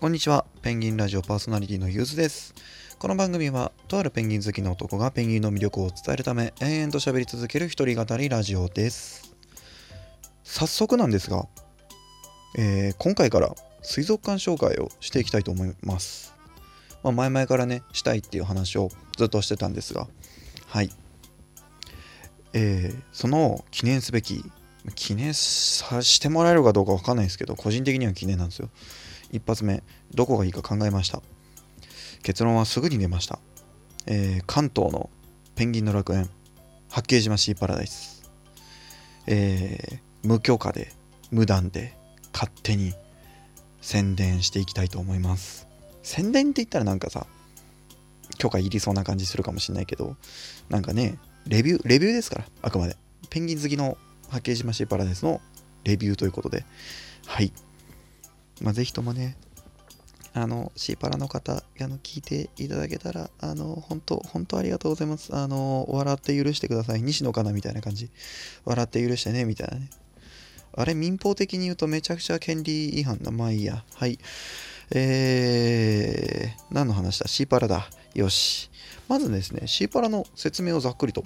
[0.00, 0.44] こんにちは。
[0.62, 2.54] ペンギンラジオパーソナリティのユーズです。
[3.00, 9.34] この番組は、とあるペンギン好きの男がペンギンの魅力を伝えるため、延々と喋り続ける一人語りラジオです。
[10.44, 11.48] 早速なんですが、
[12.56, 16.32] えー、今回から水族館紹介をしていきたいと思います。
[17.02, 20.06] まあ、前々からね、したいっていう話をずっとしてたんですが、
[20.68, 20.90] はい。
[22.52, 24.44] えー、その記念すべき
[24.94, 28.70] 記念さしてもらえるかどうかわかんないですけど、個人的には記念なんですよ。
[29.30, 29.82] 一発目、
[30.14, 31.22] どこがいいか考えました。
[32.22, 33.38] 結論はすぐに出ました。
[34.06, 35.10] えー、関東の
[35.54, 36.28] ペンギンの楽園、
[36.90, 38.30] 八景島シーパラダイス。
[39.26, 40.92] えー、無許可で、
[41.30, 41.94] 無断で、
[42.32, 42.94] 勝手に
[43.80, 45.66] 宣伝していきたいと思います。
[46.02, 47.26] 宣伝って言ったらなんかさ、
[48.38, 50.16] 許可いりそうな感じするかもしんないけど、
[50.68, 52.96] なんかね、レビュー、レビューですから、あくまで。
[53.30, 53.98] ペンギン好きの
[54.28, 55.40] 八景島シーパラダイスの
[55.84, 56.64] レビューということで、
[57.26, 57.52] はい。
[58.60, 59.36] まあ、ぜひともね、
[60.34, 65.34] あの、シーパラの方、あの、聞いていただけたら、あの、本当本当ありがとうございます。
[65.34, 67.02] あの、笑って許してください。
[67.02, 68.10] 西野かなみたいな感じ。
[68.64, 69.90] 笑って許してね、みたいなね。
[70.74, 73.30] あれ、民法的に言うとめちゃくちゃ権利違反だ。
[73.30, 73.84] まあいいや。
[73.94, 74.18] はい。
[74.90, 77.26] えー、何の話だ？
[77.26, 77.88] シーパラだ。
[78.14, 78.70] よし。
[79.08, 81.24] まずですね、シーパラの説明をざっくりと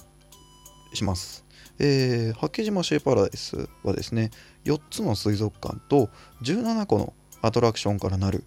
[0.94, 1.44] します。
[1.78, 4.30] えー、八景島シーパラダイスはですね、
[4.64, 6.08] 4つの水族館と
[6.42, 8.44] 17個のアトラクションからなる、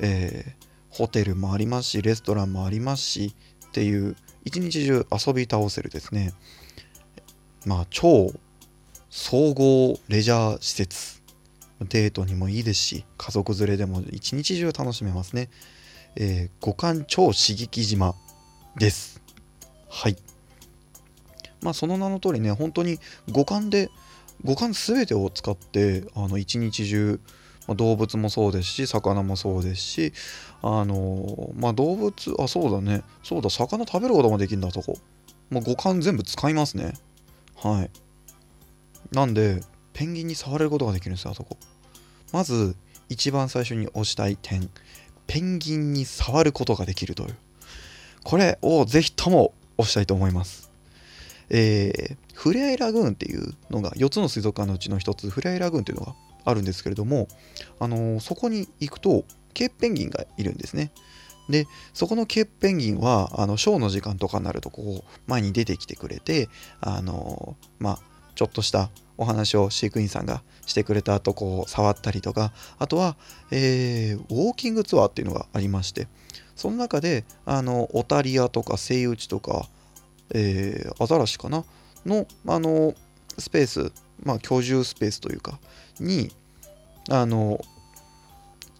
[0.00, 3.34] えー、ホテルもありますし、レストランもありますし
[3.68, 6.32] っていう、一日中遊び倒せるですね、
[7.66, 8.32] まあ、超
[9.10, 11.18] 総合レジャー施設。
[11.80, 15.48] デートにもいいですし、家族連れでも一日中楽しめますね。
[16.16, 18.14] えー、五感超刺激島
[18.76, 19.22] です。
[19.88, 20.16] はい。
[21.62, 22.98] まあ、その名の通りね、本当に
[23.30, 23.90] 五感で、
[24.44, 27.20] 五感全てを使って、あの一日中、
[27.68, 30.12] まあ、動物もそうですし、魚もそうですし、
[30.62, 34.96] あのまあ、動物、あ、そうだね、そうだ、魚食べることもできるんだ、そこ。
[35.50, 36.94] もう五感全部使いますね。
[37.56, 37.90] はい。
[39.14, 39.62] なんで、
[39.92, 41.58] ペンギンに触れることができるんですよ、あそこ。
[42.32, 42.74] まず、
[43.10, 44.70] 一番最初に押したい点、
[45.26, 47.36] ペンギンに触ることができるという。
[48.24, 50.70] これをぜひとも押したいと思います。
[51.50, 57.28] えー、フレアイラグーンっていうのが4つの水族館のうちの1つフレアイラグーンっていうのがあるんですけれども、
[57.80, 60.92] あの、そこに行くとケープペンギンがいるんですね。
[61.48, 66.48] で、そこのケープペンギンは、あの、ショーの時間とかになると、こう、前に出てきてくれて、
[66.80, 67.98] あの、まあ、
[68.34, 73.16] ちょっとしたお話を飼育員さんがしてくれた後、こう、触ったりとか、あとは、
[73.50, 76.06] えー、ウォーキングツアーっていうのがありまして、
[76.54, 79.68] その中で、あの、オタリアとかセイウチとか、
[80.34, 81.64] えー、アザラシかな？
[82.04, 82.94] の、あの、
[83.38, 83.92] スペース、
[84.22, 85.58] まあ、居住スペースというか、
[86.00, 86.30] に、
[87.10, 87.60] あの、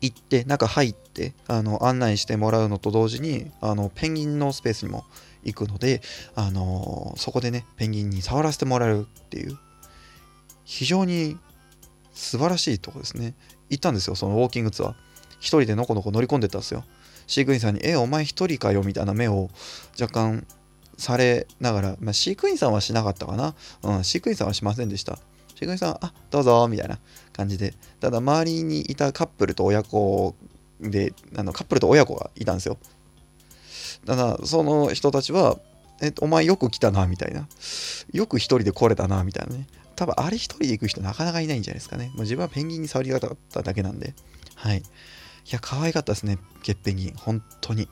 [0.00, 5.04] 行って、中入って、あの、案内してもらうのと同時に、あの、ペンギンのスペースにも
[5.44, 6.02] 行くので、
[6.34, 9.58] あの、そこでね、ペンギンに触らせてもらえるっていう、
[10.64, 11.36] 非常に
[12.12, 13.34] 素晴らしいとこですね。
[13.70, 14.94] 行ったんですよ、そのウォーキングツアー。
[15.40, 16.84] 一人でのこのこ乗り込んでたんですよ。
[17.26, 19.50] 飼育員さんに、え、お前一人かよみたいな目を
[20.00, 20.46] 若干
[20.98, 23.54] されながら、まあ、飼育員さんはしなかったかな？
[23.82, 25.18] うん、飼育員さんはしませんでした。
[25.54, 26.98] 飼育員さん、あ、どうぞ、みたいな
[27.32, 27.72] 感じで。
[28.00, 30.34] ただ、周りにいたカップルと親子
[30.80, 32.76] で、あのカップルと親子がいたんですよ。
[34.06, 35.58] ただ、その人たちは、
[36.00, 37.48] えっと、お前よく来たな、みたいな。
[38.12, 39.66] よく一人で来れたな、みたいなね。
[39.96, 42.08] 多分、あれ一人で行く人なかなかいないんじゃないですかね。
[42.14, 44.14] もう自分はペンギンに触りがたかっただけなんで。
[44.54, 44.78] はい。
[44.78, 44.82] い
[45.50, 47.14] や、可愛かったですね、ゲッペンギン。
[47.16, 47.88] 本当に。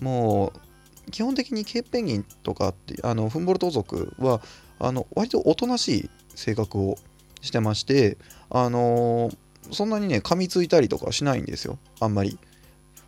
[0.00, 0.60] もう、
[1.10, 4.40] 基本的にケーペンギンとかってあのフンボルト族は
[4.78, 6.96] あの割とおとなしい性格を
[7.40, 8.18] してまして
[8.50, 9.36] あのー、
[9.72, 11.78] そんなにね噛みついたりとかしないんですよ。
[12.00, 12.38] あんまり。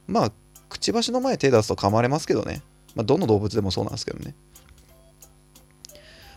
[0.07, 0.33] まあ
[0.69, 2.63] くちばしの前手出すと噛まれますけどね、
[2.95, 4.35] まあ、どの動物でもそうなんですけどね。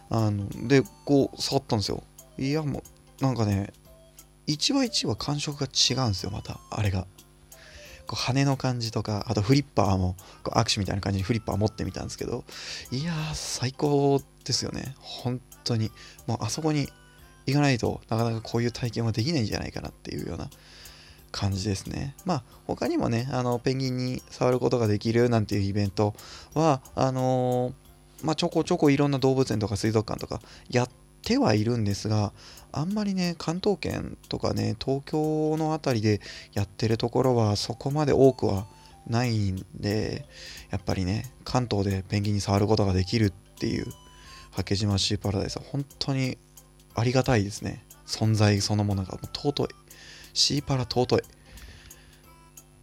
[0.09, 2.03] あのでこう触ったんですよ。
[2.37, 2.83] いやも
[3.21, 3.73] うなんかね
[4.47, 7.05] 1話1話感触が違うんですよまたあれが。
[8.09, 12.43] こう羽の感じとか、あとフリッパーもこう握手みたいな感じにフリッパー持ってみたんですけど、
[12.91, 14.95] いやー、最高ですよね。
[14.97, 15.91] 本当に。
[16.25, 16.89] もうあそこに
[17.45, 20.49] 行かないとなかなかこういう体験はできないんじゃないかなっていうような
[21.31, 22.15] 感じですね。
[22.25, 26.15] まあ他にもね、あのペンギンに触ることができるなんていうイベント
[26.55, 30.89] は、あのー、まあ、ちょこちょこいろんな動物園とか水族館とかやっ
[31.21, 32.33] てはいるんですが、
[32.71, 36.21] あんまりね、関東圏とかね、東京の辺りで
[36.53, 38.67] やってるところはそこまで多くは
[39.07, 40.25] ないんで、
[40.69, 43.87] やっぱりね、関東でペンギンに触ることができるっていう、
[44.51, 46.37] 八景島シーパラダイスは本当に
[46.95, 47.83] ありがたいですね。
[48.05, 49.67] 存在そのものが尊い。
[50.33, 51.21] シーパラ尊い。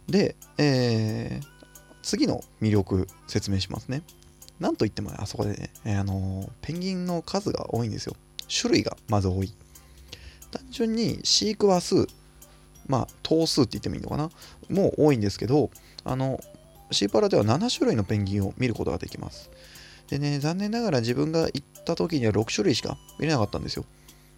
[0.07, 1.57] で、えー
[2.03, 4.01] 次の魅力説明しますね。
[4.61, 8.15] なんといっても、ね、あそこでね、えーあのーペンギンの数が多いんですよ。
[8.47, 9.53] 種類がまず多い。
[10.51, 12.07] 単純に飼育話数、
[12.87, 14.29] まあ、頭数って言ってもいいのかな、
[14.69, 15.69] もう多いんですけど、
[16.03, 16.39] あの、
[16.91, 19.49] シーパラでは7種類のペンギンを見ることができます。
[20.09, 23.85] でね、残念ながら自分が行った時には6種類しか見れなかったんですよ。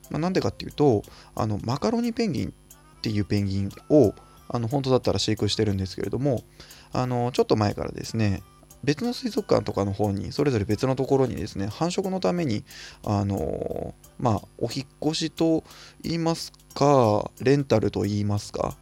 [0.10, 1.04] まあ、なんでかっていうと、
[1.36, 4.14] あの、マカロニペンギンっていうペンギンを、
[4.48, 6.44] あの、本当だったら飼育してるんですけれども、
[6.92, 8.42] あの、ちょっと前からですね、
[8.84, 12.64] 別の水族館とかの方にそれぞれ別のところにですね繁殖のために
[13.04, 15.64] あのまあお引越しと
[16.02, 18.78] 言いますかレンタルと言いますか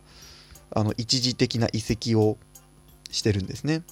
[0.71, 2.37] あの一時的な移籍を
[3.09, 3.83] してるんですね。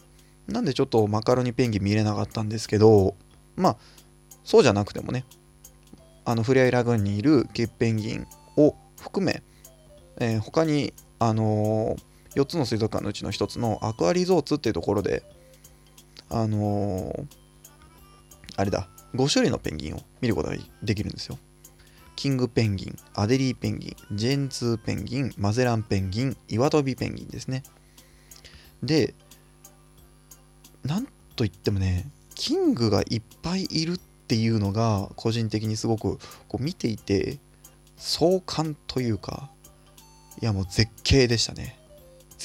[0.48, 3.16] なんでちょっとマカロニペンギン見れなかったんですけど
[3.56, 3.78] まあ
[4.44, 5.26] そうじゃなくてもね
[6.24, 9.42] あのフレアイラグーンにいるケープペンギンを含め、
[10.20, 11.96] えー他にあの
[12.36, 15.24] 4つの水族館のうちの1つのアクアリゾーツっていうところで
[16.30, 17.46] あのー
[18.58, 21.38] あれだ、5種類のペンギンを見ることができるんですよ。
[22.16, 27.64] キングペンギン、アデリーペンギン、ジェンツーペンギン、マゼランペンギン、イワトビペンギンですね。
[28.82, 29.14] で、
[30.84, 36.18] なんといってもね、キングがいっぱいいるっていうのが、個人的にすごく
[36.48, 37.40] こう見ていて、
[37.98, 39.50] 壮観というか、
[40.42, 41.78] いやもう絶景でしたね。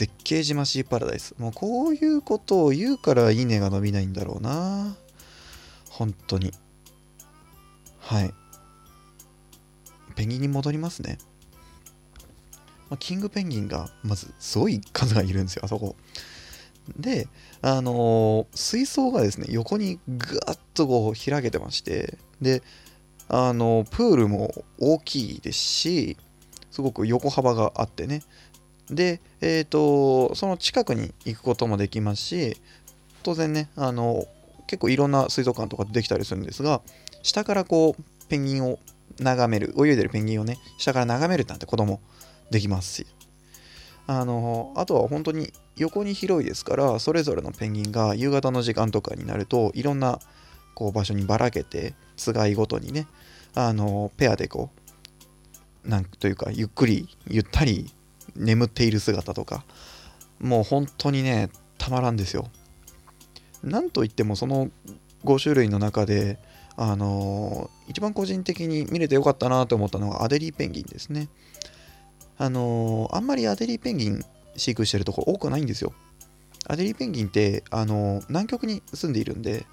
[0.00, 1.34] 絶景島シーパラダイス。
[1.36, 4.96] もうこういうことを言うからいいねが伸びないんだろうな。
[5.90, 6.54] 本当に。
[7.98, 8.32] はい。
[10.16, 11.18] ペンギンに戻りますね。
[12.88, 15.96] まあキングペンギンがまずすごい数がいるんですよ、あそこ。
[16.96, 17.28] で、
[17.60, 22.62] あのー水槽がですね、横にぐわっとこう開けてまして、で、
[23.28, 26.16] あのープールも大きいですし、
[26.70, 28.22] すごく横幅があってね、
[28.90, 32.56] で、えっ、と、その近くに行くこともできますし、
[33.22, 34.26] 当然ね、あの、
[34.66, 36.80] 結構いろんな水族館とかできたりするんですが、
[37.22, 38.78] 下からこう、ペンギンを
[39.18, 42.00] 眺める、泳いでるペンギンをね、下から眺めるなんてことも
[42.50, 43.06] できますし、
[44.06, 50.18] あの、あとは本当に横に広いですから、それぞれのペンギンが夕方の時間とかになると、いろんな
[50.74, 53.06] こう場所にばらけて、つがいごとにね、
[53.54, 54.70] あの、ペアでこ
[55.84, 57.92] う、なんというか、ゆっくり、ゆったり
[58.36, 59.64] 眠っている姿とか
[60.40, 62.48] もう本当にねたまらんですよ。
[63.62, 64.70] なんといってもその
[65.24, 66.38] 5種類の中で
[66.76, 71.28] あのー一番個人的に見れてよかったなと思ったのがアデリーペンギンですね。
[72.38, 74.24] あのーあんまりアデリーペンギン
[74.56, 75.92] 飼育してるとこ多くないんですよ。
[76.66, 79.66] アデリーペンギンってあのー南極に住んでいるんで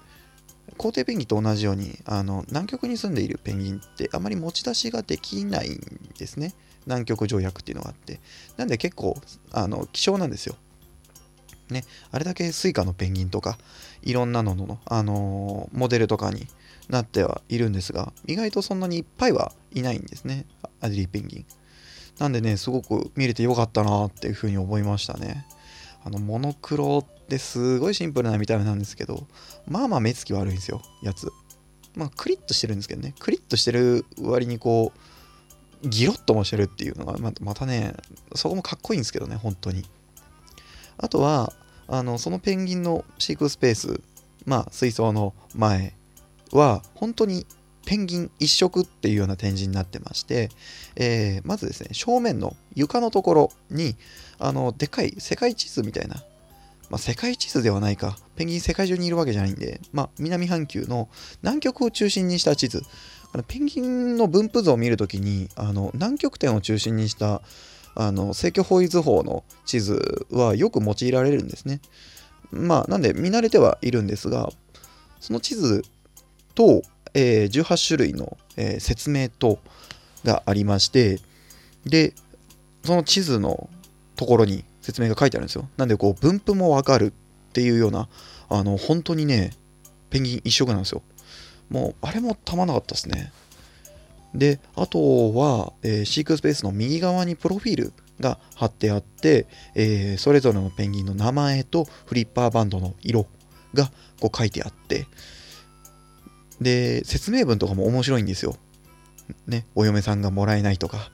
[0.76, 5.80] 皇帝ペンギンと同じようにあの南極に住んでいるペンギンってあまり持ち出しができないん
[6.18, 6.54] ですね
[6.86, 8.20] 南極条約っていうのがあって
[8.56, 9.16] なんで結構
[9.52, 10.56] あの希少なんですよ。
[11.70, 13.58] ね、あれだけ Suica のペンギンとか
[14.02, 16.46] いろんなのの、あのーモデルとかに
[16.88, 20.46] なってはいるんですが意外とそんなにいっぱいはいないんですね
[20.80, 21.46] アデリーペンギン。
[22.18, 25.46] なんでねすごく見れてよかったなっていうふうに思いましたね。
[26.04, 29.26] あのモノクロってすごいシンプルな見た目なんですけど
[29.66, 31.30] まあまあ目つき悪いんですよやつ。
[31.94, 34.92] まあクリッとしてるんですけどねクリッとしてる割にこ
[35.84, 37.94] うギロッともしてるっていうのがまたね
[38.34, 39.84] そこもかっこいいんですけどね本当に
[40.96, 41.52] あとは
[41.86, 44.00] あのそのペンギンの飼育スペース
[44.46, 45.94] まあ水槽の前
[46.52, 47.46] は本当に
[47.84, 50.50] ペンギン一色っていうような展示になってまして、
[50.96, 53.96] えーまずですね正面の床のところに
[54.38, 56.22] あのでかい世界地図みたいな
[56.90, 58.16] まあ、世界地図ではないか。
[58.36, 61.08] ペンギン世界中にいるわけじゃないんで、まあ、南半球の
[61.42, 62.82] 南極を中心にした地図。
[63.32, 67.42] あのペンギンの分布図を見るときに、あの南極点を中心にした
[67.94, 71.80] あの正距方位図法の地図はよく用いられるんですね。
[72.50, 74.48] まあ、なんで見慣れてはいるんですが、
[75.20, 75.82] その地図
[76.54, 76.82] と、
[77.14, 79.58] えー18種類の、えー説明と
[80.24, 81.20] がありまして、
[81.84, 82.14] で、
[82.84, 83.68] その地図の
[84.16, 85.68] ところに説明が書いてあるんですよ。
[85.76, 88.08] なんで、こう、分布もわかるっていうような、
[88.48, 89.50] あの、本当にね、
[90.08, 91.02] ペンギン一色なんですよ。
[91.68, 93.30] もう、あれもたまなかったですね。
[94.34, 103.26] で、あとは、えー飼育スペースの右側にプロフィールが貼ってあって、えーそれぞれのペンギンの名前とフリッパーバンドの色
[103.74, 103.90] が
[104.20, 105.06] こう書いてあって、
[106.62, 108.56] で、説明文とかも面白いんですよ。
[109.46, 111.10] ね、お嫁さんがもらえないとか、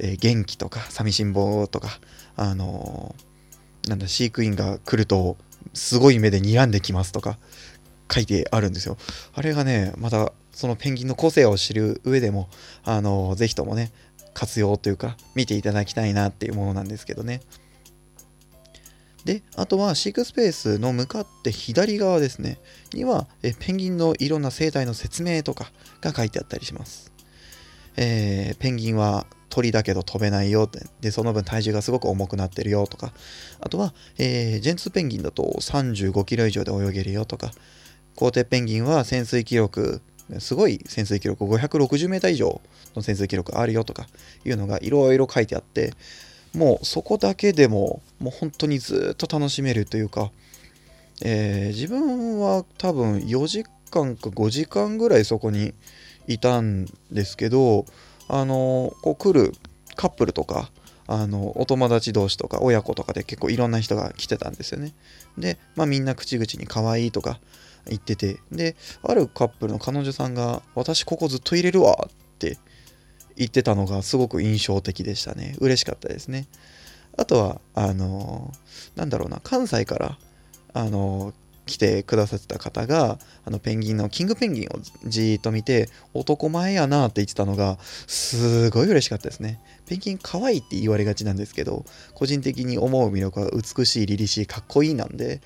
[0.00, 2.00] えー元気とか、寂しん坊とか、
[2.36, 3.32] あのー
[3.88, 5.36] なんだ、飼育員が来ると、
[5.74, 7.38] すごい目で睨んできますとか、
[8.12, 8.96] 書いてあるんですよ。
[9.34, 12.48] あれがね、また、そのペンギンの個性を知る上でも、
[12.84, 13.90] あのーぜひともね、
[14.34, 17.40] 活用というか、見ていただきたいなっていうものなんですけどね。
[19.24, 22.58] で、あとは飼育スペースの向かって左側ですね、
[22.92, 25.70] にはえペンギンのいろんな生態の説明とか
[26.00, 27.12] が書いてあったりします。
[27.96, 33.12] えー、ペンギンは鳥だけど飛べないよって、で、その分体重がすごく重くなってるよとか、
[33.60, 37.50] あとは、えー、ジェンツーペンギンだと35キロ以上で泳げるよとか、
[38.16, 40.00] コーテペンギンは潜水記録、
[40.38, 42.62] すごい潜水記録、560メーター以上
[42.96, 44.06] の潜水記録あるよとか。
[44.46, 45.92] いうのがいろいろ書いてあって、
[46.54, 50.30] もうそこだけでも、もう本当にずっと楽しめるというか、
[51.22, 55.74] えー、自分は多分4時間か5時間ぐらいそこに
[56.26, 57.84] いたんですけど、
[58.32, 59.52] あのこう来る
[59.94, 60.70] カップルとか、
[61.06, 64.94] あのお友達同士とか親子とかで結構いろんな人が来てたんですよね。
[65.36, 67.40] で、まあ、みんな口々に可愛いとか
[67.86, 72.56] 言ってて、で、あるカップルの彼女さんが、私ここずっと入れるわって
[73.36, 75.54] 言ってたのがすごく印象的でしたね。
[75.60, 76.48] 嬉しかったですね。
[77.18, 78.50] あとは、あの
[78.96, 80.18] なんだろうな、関西から、
[80.72, 81.34] あの
[81.72, 89.58] 来てくださってた方があのペンギンのキングペンギンをじーっと見て男前やなって言ってたのがすごい嬉しかったですね。
[89.86, 95.40] ペンギン可愛いって言われがちなんですけど個人的に思う魅力は美しい凛々しいかっこいいなんで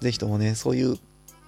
[0.00, 0.96] ぜひともねそういう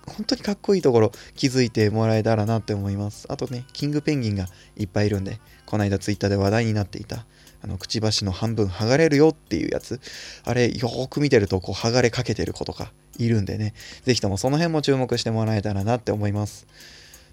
[0.07, 3.27] 本当にかっこいいところ気づいてもらえたらなって思います。
[3.29, 4.47] あとねキングペンギンが
[4.77, 7.25] いっぱいいるんでこの間ツイッターで話題になっていた
[7.62, 10.01] あのくちばしの半分剥がれるよっていうやつ。
[10.45, 12.93] あれよーく見てるとこう剥がれかけてる子とか。
[13.19, 13.75] いるんでね。
[14.04, 16.66] 是非ともその辺も注目してもらえたらなって思います。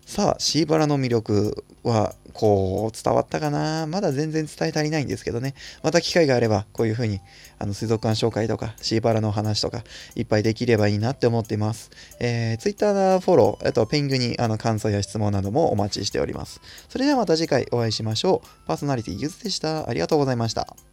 [0.06, 3.86] さあシーバラの魅力はこう伝わったかな？
[3.86, 5.54] まだ全然伝え足りないんですけどね。
[5.84, 7.20] また機会があればこういう風に
[7.60, 9.84] あの水族館紹介とかシーバラの話とか
[10.16, 16.60] いっぱいできればいいなって思っています、えー、Twitter のフォローあとペングにあの感想や質問などもお待ちしております。
[16.90, 18.48] それではまた次回お会いしましょう。
[18.66, 19.88] パーソナリティゆずでした。
[19.88, 20.89] ありがとうございました。